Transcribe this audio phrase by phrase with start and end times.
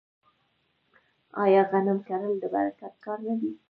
[1.43, 3.51] آیا غنم کرل د برکت کار نه دی؟